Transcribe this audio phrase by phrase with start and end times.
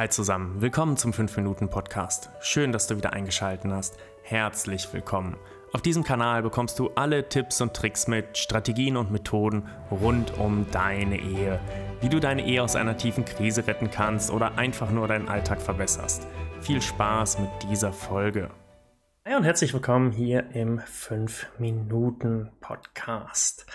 [0.00, 2.30] Hi zusammen, willkommen zum 5-Minuten-Podcast.
[2.40, 3.98] Schön, dass du wieder eingeschaltet hast.
[4.22, 5.36] Herzlich willkommen.
[5.74, 10.64] Auf diesem Kanal bekommst du alle Tipps und Tricks mit, Strategien und Methoden rund um
[10.70, 11.60] deine Ehe.
[12.00, 15.60] Wie du deine Ehe aus einer tiefen Krise retten kannst oder einfach nur deinen Alltag
[15.60, 16.26] verbesserst.
[16.62, 18.48] Viel Spaß mit dieser Folge.
[19.26, 23.66] Hi und herzlich willkommen hier im 5-Minuten-Podcast.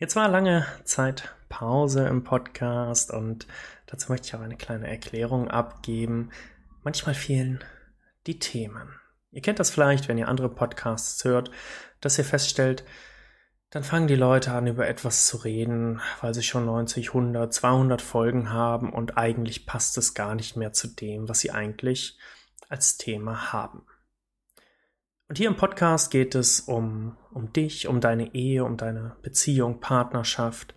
[0.00, 3.48] Jetzt war lange Zeit Pause im Podcast und
[3.86, 6.30] dazu möchte ich auch eine kleine Erklärung abgeben.
[6.84, 7.64] Manchmal fehlen
[8.28, 8.94] die Themen.
[9.32, 11.50] Ihr kennt das vielleicht, wenn ihr andere Podcasts hört,
[12.00, 12.84] dass ihr feststellt,
[13.70, 18.00] dann fangen die Leute an, über etwas zu reden, weil sie schon 90, 100, 200
[18.00, 22.16] Folgen haben und eigentlich passt es gar nicht mehr zu dem, was sie eigentlich
[22.68, 23.84] als Thema haben.
[25.28, 29.78] Und hier im Podcast geht es um, um dich, um deine Ehe, um deine Beziehung,
[29.78, 30.74] Partnerschaft,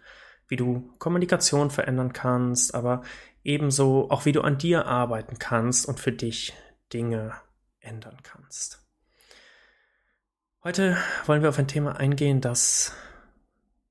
[0.50, 3.02] wie du Kommunikation verändern kannst, aber
[3.46, 6.54] ebenso auch wie du an dir arbeiten kannst und für dich
[6.92, 7.34] Dinge
[7.80, 8.86] ändern kannst.
[10.66, 12.94] Heute wollen wir auf ein Thema eingehen, das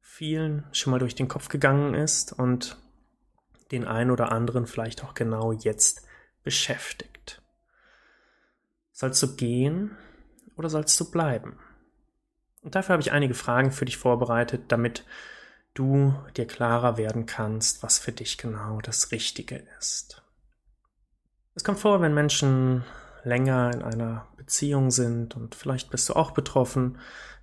[0.02, 2.76] vielen schon mal durch den Kopf gegangen ist und
[3.72, 6.06] den einen oder anderen vielleicht auch genau jetzt
[6.42, 7.42] beschäftigt.
[8.92, 9.96] Sollst du gehen
[10.60, 11.58] oder sollst du bleiben?
[12.60, 15.06] Und dafür habe ich einige Fragen für dich vorbereitet, damit
[15.72, 20.22] du dir klarer werden kannst, was für dich genau das Richtige ist.
[21.54, 22.84] Es kommt vor, wenn Menschen
[23.24, 26.98] länger in einer Beziehung sind und vielleicht bist du auch betroffen,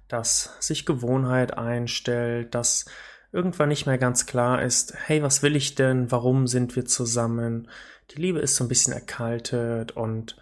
[0.07, 2.85] dass sich Gewohnheit einstellt, dass
[3.31, 7.67] irgendwann nicht mehr ganz klar ist, hey, was will ich denn, warum sind wir zusammen?
[8.11, 10.37] Die Liebe ist so ein bisschen erkaltet und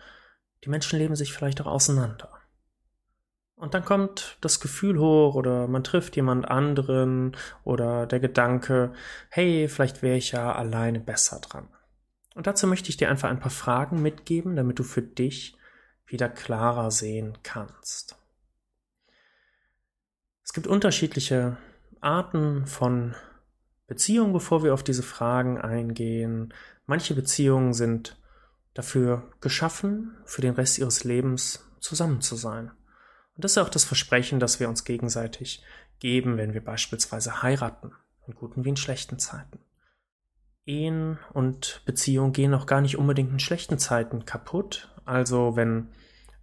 [0.66, 2.35] die Menschen leben sich vielleicht auch auseinander.
[3.56, 8.94] Und dann kommt das Gefühl hoch oder man trifft jemand anderen oder der Gedanke,
[9.30, 11.70] hey, vielleicht wäre ich ja alleine besser dran.
[12.36, 15.58] Und dazu möchte ich dir einfach ein paar Fragen mitgeben, damit du für dich
[16.06, 18.18] wieder klarer sehen kannst.
[20.44, 21.58] Es gibt unterschiedliche
[22.02, 23.16] Arten von
[23.88, 26.54] Beziehungen, bevor wir auf diese Fragen eingehen.
[26.86, 28.20] Manche Beziehungen sind
[28.74, 32.72] dafür geschaffen, für den Rest ihres Lebens zusammen zu sein.
[33.36, 35.64] Und das ist auch das Versprechen, das wir uns gegenseitig
[36.00, 37.92] geben, wenn wir beispielsweise heiraten,
[38.28, 39.60] in guten wie in schlechten Zeiten.
[40.66, 44.90] Ehen und Beziehungen gehen auch gar nicht unbedingt in schlechten Zeiten kaputt.
[45.06, 45.90] Also wenn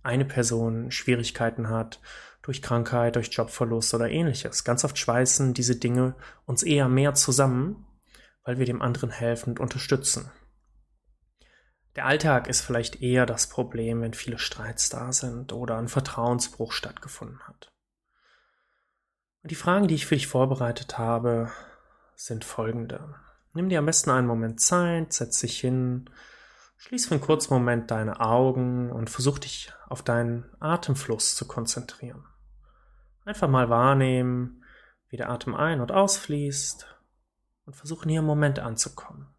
[0.03, 2.01] eine Person Schwierigkeiten hat
[2.43, 4.65] durch Krankheit, durch Jobverlust oder ähnliches.
[4.65, 6.15] Ganz oft schweißen diese Dinge
[6.45, 7.87] uns eher mehr zusammen,
[8.45, 10.31] weil wir dem anderen helfen und unterstützen.
[11.97, 16.73] Der Alltag ist vielleicht eher das Problem, wenn viele Streits da sind oder ein Vertrauensbruch
[16.73, 17.71] stattgefunden hat.
[19.43, 21.51] Und die Fragen, die ich für dich vorbereitet habe,
[22.15, 23.15] sind folgende.
[23.53, 26.09] Nimm dir am besten einen Moment Zeit, setz dich hin,
[26.79, 32.25] schließ für einen kurzen Moment deine Augen und versuch dich auf deinen Atemfluss zu konzentrieren.
[33.25, 34.65] Einfach mal wahrnehmen,
[35.09, 36.87] wie der Atem ein- und ausfließt
[37.67, 39.32] und versuchen hier im Moment anzukommen.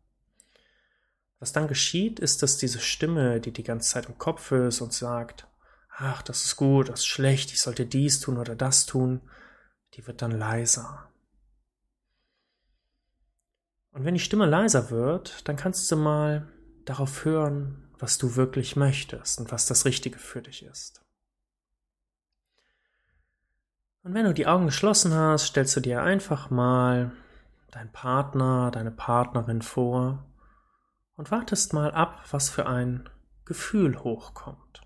[1.44, 4.94] Was dann geschieht, ist, dass diese Stimme, die die ganze Zeit im Kopf ist und
[4.94, 5.46] sagt,
[5.90, 9.20] ach, das ist gut, das ist schlecht, ich sollte dies tun oder das tun,
[9.94, 11.10] die wird dann leiser.
[13.92, 16.48] Und wenn die Stimme leiser wird, dann kannst du mal
[16.86, 21.02] darauf hören, was du wirklich möchtest und was das Richtige für dich ist.
[24.04, 27.12] Und wenn du die Augen geschlossen hast, stellst du dir einfach mal
[27.72, 30.24] deinen Partner, deine Partnerin vor
[31.16, 33.10] und wartest mal ab, was für ein
[33.46, 34.82] Gefühl hochkommt.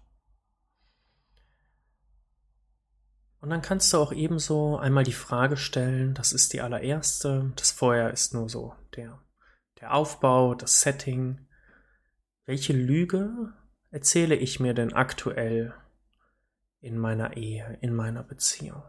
[3.40, 7.72] Und dann kannst du auch ebenso einmal die Frage stellen, das ist die allererste, das
[7.72, 9.22] vorher ist nur so der,
[9.80, 11.48] der Aufbau, das Setting.
[12.46, 13.54] Welche Lüge
[13.92, 15.74] erzähle ich mir denn aktuell
[16.80, 18.84] in meiner Ehe, in meiner Beziehung?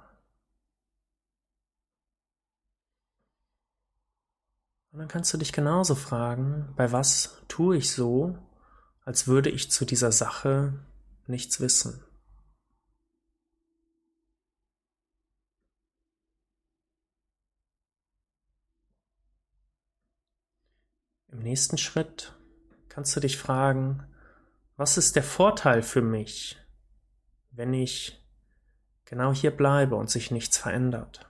[4.99, 8.37] Und dann kannst du dich genauso fragen, bei was tue ich so,
[9.05, 10.73] als würde ich zu dieser Sache
[11.29, 12.03] nichts wissen?
[21.29, 22.35] Im nächsten Schritt
[22.89, 24.03] kannst du dich fragen,
[24.77, 26.59] was ist der Vorteil für mich,
[27.53, 28.21] wenn ich
[29.05, 31.25] genau hier bleibe und sich nichts verändert?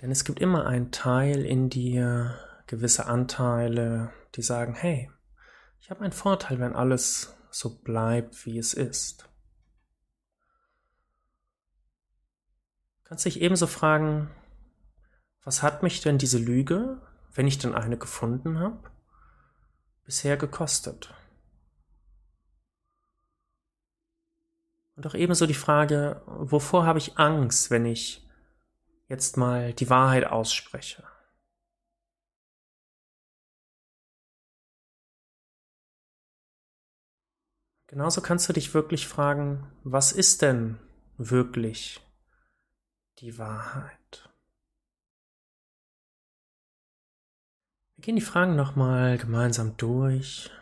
[0.00, 2.38] Denn es gibt immer einen Teil in dir,
[2.70, 5.10] gewisse Anteile, die sagen, hey,
[5.80, 9.28] ich habe einen Vorteil, wenn alles so bleibt, wie es ist.
[13.02, 14.30] Du kannst dich ebenso fragen,
[15.42, 17.02] was hat mich denn diese Lüge,
[17.32, 18.88] wenn ich denn eine gefunden habe,
[20.04, 21.12] bisher gekostet?
[24.94, 28.28] Und auch ebenso die Frage, wovor habe ich Angst, wenn ich
[29.08, 31.09] jetzt mal die Wahrheit ausspreche?
[37.90, 40.78] Genauso kannst du dich wirklich fragen, was ist denn
[41.18, 42.00] wirklich
[43.18, 44.30] die Wahrheit?
[47.96, 50.52] Wir gehen die Fragen nochmal gemeinsam durch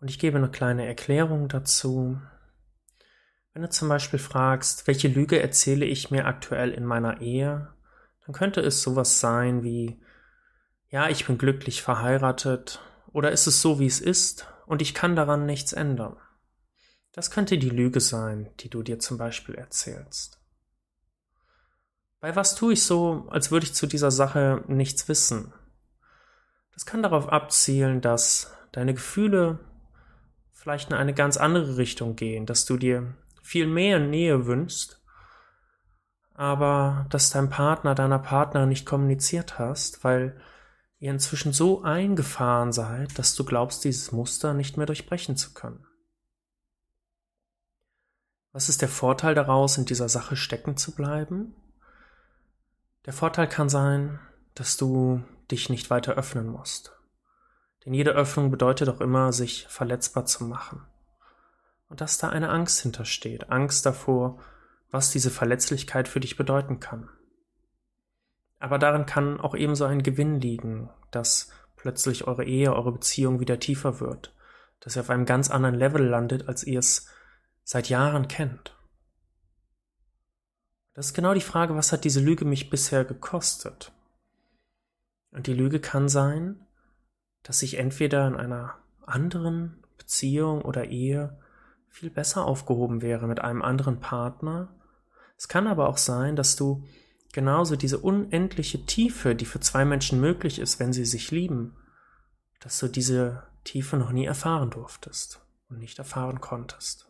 [0.00, 2.20] und ich gebe eine kleine Erklärung dazu.
[3.54, 7.72] Wenn du zum Beispiel fragst, welche Lüge erzähle ich mir aktuell in meiner Ehe,
[8.26, 9.98] dann könnte es sowas sein wie,
[10.90, 12.82] ja, ich bin glücklich verheiratet
[13.12, 16.16] oder ist es so, wie es ist und ich kann daran nichts ändern.
[17.12, 20.40] Das könnte die Lüge sein, die du dir zum Beispiel erzählst.
[22.20, 25.52] Bei was tue ich so, als würde ich zu dieser Sache nichts wissen?
[26.72, 29.58] Das kann darauf abzielen, dass deine Gefühle
[30.52, 35.02] vielleicht in eine ganz andere Richtung gehen, dass du dir viel mehr Nähe wünschst,
[36.34, 40.40] aber dass dein Partner, deiner Partner nicht kommuniziert hast, weil
[41.02, 45.84] ihr inzwischen so eingefahren seid, dass du glaubst, dieses Muster nicht mehr durchbrechen zu können.
[48.52, 51.56] Was ist der Vorteil daraus, in dieser Sache stecken zu bleiben?
[53.04, 54.20] Der Vorteil kann sein,
[54.54, 56.96] dass du dich nicht weiter öffnen musst.
[57.84, 60.86] Denn jede Öffnung bedeutet auch immer, sich verletzbar zu machen.
[61.88, 64.40] Und dass da eine Angst hintersteht, Angst davor,
[64.92, 67.08] was diese Verletzlichkeit für dich bedeuten kann.
[68.62, 73.58] Aber darin kann auch ebenso ein Gewinn liegen, dass plötzlich eure Ehe, eure Beziehung wieder
[73.58, 74.32] tiefer wird,
[74.78, 77.08] dass ihr auf einem ganz anderen Level landet, als ihr es
[77.64, 78.78] seit Jahren kennt.
[80.94, 83.90] Das ist genau die Frage, was hat diese Lüge mich bisher gekostet?
[85.32, 86.64] Und die Lüge kann sein,
[87.42, 91.36] dass ich entweder in einer anderen Beziehung oder Ehe
[91.88, 94.68] viel besser aufgehoben wäre mit einem anderen Partner.
[95.36, 96.86] Es kann aber auch sein, dass du
[97.32, 101.76] genauso diese unendliche Tiefe, die für zwei Menschen möglich ist, wenn sie sich lieben,
[102.60, 107.08] dass du diese Tiefe noch nie erfahren durftest und nicht erfahren konntest.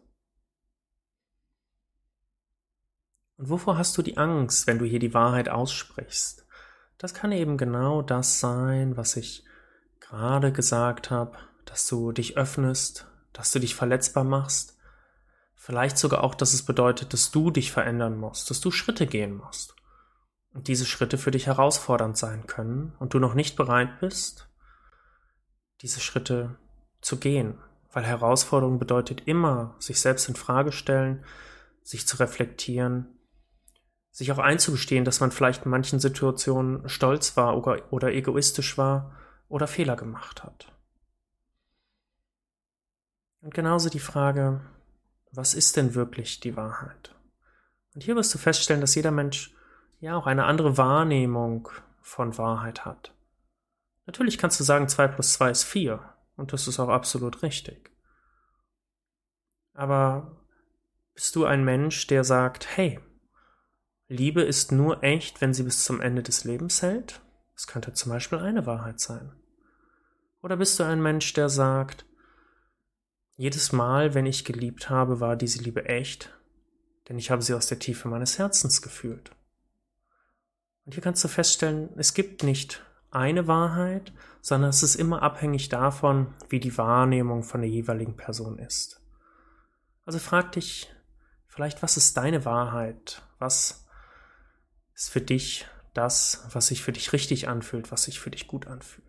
[3.37, 6.47] Und wovor hast du die Angst, wenn du hier die Wahrheit aussprichst?
[6.99, 9.45] Das kann eben genau das sein, was ich
[9.99, 14.79] gerade gesagt habe, dass du dich öffnest, dass du dich verletzbar machst.
[15.57, 19.35] Vielleicht sogar auch, dass es bedeutet, dass du dich verändern musst, dass du Schritte gehen
[19.35, 19.75] musst
[20.55, 24.49] und diese Schritte für dich herausfordernd sein können und du noch nicht bereit bist,
[25.81, 26.57] diese Schritte
[27.01, 27.59] zu gehen,
[27.93, 31.25] weil Herausforderung bedeutet immer, sich selbst in Frage stellen,
[31.83, 33.19] sich zu reflektieren,
[34.11, 39.17] sich auch einzugestehen, dass man vielleicht in manchen Situationen stolz war oder, egoistisch war
[39.49, 40.73] oder Fehler gemacht hat.
[43.41, 44.61] Und genauso die Frage,
[45.33, 47.15] was ist denn wirklich die Wahrheit?
[47.95, 49.55] Und hier wirst du feststellen, dass jeder Mensch
[50.03, 51.69] ja auch eine andere Wahrnehmung
[52.01, 53.15] von Wahrheit hat.
[54.05, 56.01] Natürlich kannst du sagen, 2 plus 2 ist 4
[56.37, 57.93] und das ist auch absolut richtig.
[59.75, 60.45] Aber
[61.15, 62.99] bist du ein Mensch, der sagt, hey,
[64.09, 67.23] Liebe ist nur echt, wenn sie bis zum Ende des Lebens hält?
[67.55, 69.33] Das könnte zum Beispiel eine Wahrheit sein.
[70.43, 72.05] Oder bist du ein Mensch, der sagt,
[73.37, 76.37] jedes Mal, wenn ich geliebt habe, war diese Liebe echt,
[77.09, 79.31] denn ich habe sie aus der Tiefe meines Herzens gefühlt.
[80.85, 85.69] Und hier kannst du feststellen, es gibt nicht eine Wahrheit, sondern es ist immer abhängig
[85.69, 89.01] davon, wie die Wahrnehmung von der jeweiligen Person ist.
[90.05, 90.93] Also frag dich
[91.47, 93.23] vielleicht, was ist deine Wahrheit?
[93.39, 93.87] Was
[94.95, 98.67] ist für dich das, was sich für dich richtig anfühlt, was sich für dich gut
[98.67, 99.07] anfühlt?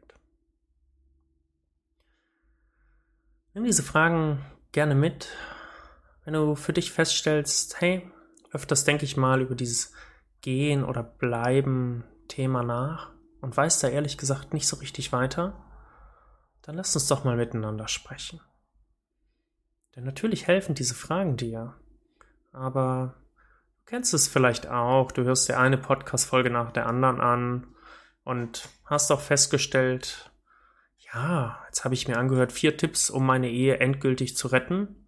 [3.53, 5.29] Nimm diese Fragen gerne mit.
[6.25, 8.11] Wenn du für dich feststellst, hey,
[8.51, 9.93] öfters denke ich mal über dieses
[10.43, 15.65] Gehen oder Bleiben Thema nach und weiß da ehrlich gesagt nicht so richtig weiter,
[16.61, 18.39] dann lass uns doch mal miteinander sprechen.
[19.95, 21.75] Denn natürlich helfen diese Fragen dir,
[22.51, 23.15] aber
[23.79, 27.67] du kennst es vielleicht auch, du hörst dir eine Podcast-Folge nach der anderen an
[28.23, 30.31] und hast auch festgestellt,
[31.13, 35.07] ja, jetzt habe ich mir angehört, vier Tipps, um meine Ehe endgültig zu retten.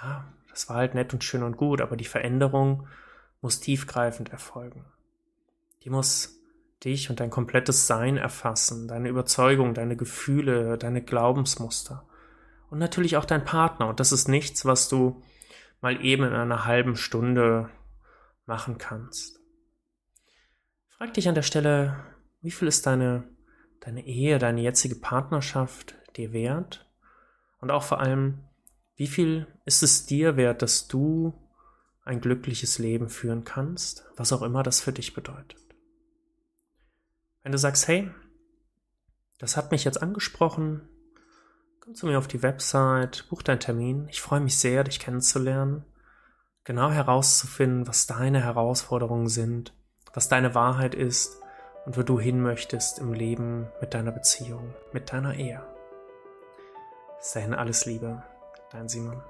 [0.00, 2.88] Ja, das war halt nett und schön und gut, aber die Veränderung
[3.42, 4.86] muss tiefgreifend erfolgen.
[5.82, 6.40] Die muss
[6.82, 12.06] dich und dein komplettes Sein erfassen, deine Überzeugung, deine Gefühle, deine Glaubensmuster
[12.70, 13.88] und natürlich auch dein Partner.
[13.88, 15.22] Und das ist nichts, was du
[15.82, 17.68] mal eben in einer halben Stunde
[18.46, 19.40] machen kannst.
[20.88, 21.96] Frag dich an der Stelle,
[22.40, 23.24] wie viel ist deine,
[23.80, 26.88] deine Ehe, deine jetzige Partnerschaft dir wert?
[27.60, 28.38] Und auch vor allem,
[28.96, 31.34] Wie viel ist es dir wert, dass du
[32.04, 35.60] ein glückliches Leben führen kannst, was auch immer das für dich bedeutet?
[37.42, 38.10] Wenn du sagst, hey,
[39.38, 40.88] das hat mich jetzt angesprochen,
[41.80, 44.06] komm zu mir auf die Website, buch deinen Termin.
[44.08, 45.84] Ich freue mich sehr, dich kennenzulernen,
[46.64, 49.74] genau herauszufinden, was deine Herausforderungen sind,
[50.14, 51.40] was deine Wahrheit ist
[51.84, 55.62] und wo du hin möchtest im Leben mit deiner Beziehung, mit deiner Ehe.
[57.18, 58.22] Bis dahin alles Liebe,
[58.70, 59.22] dein Simon.